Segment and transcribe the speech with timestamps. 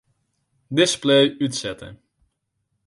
[0.73, 1.89] Display útsette.